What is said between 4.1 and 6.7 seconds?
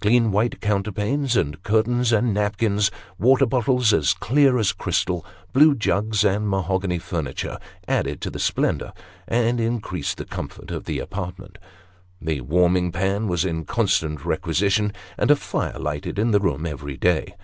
clear as crystal, blue jugs, and